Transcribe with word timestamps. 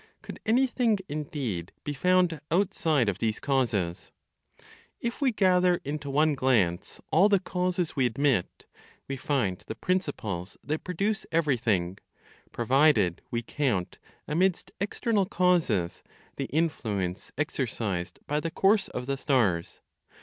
Could 0.23 0.39
anything, 0.47 0.97
indeed, 1.07 1.73
be 1.83 1.93
found 1.93 2.41
outside 2.49 3.07
of 3.07 3.19
these 3.19 3.39
causes? 3.39 4.11
If 4.99 5.21
we 5.21 5.31
gather 5.31 5.79
into 5.85 6.09
one 6.09 6.33
glance 6.33 6.99
all 7.11 7.29
the 7.29 7.39
causes 7.39 7.95
we 7.95 8.07
admit, 8.07 8.65
we 9.07 9.15
find 9.15 9.63
the 9.67 9.75
principles 9.75 10.57
that 10.63 10.83
produce 10.83 11.27
everything, 11.31 11.99
provided 12.51 13.21
we 13.29 13.43
count, 13.43 13.99
amidst 14.27 14.71
external 14.81 15.27
causes, 15.27 16.01
the 16.35 16.45
influence 16.45 17.31
exercised 17.37 18.17
by 18.25 18.39
the 18.39 18.49
course 18.49 18.87
of 18.87 19.05
the 19.05 19.17
stars. 19.17 19.81